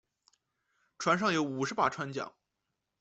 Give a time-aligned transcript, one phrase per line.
[0.97, 2.31] 船上有五十把船浆。